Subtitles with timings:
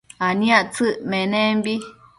[0.27, 1.75] aniactsëc menembi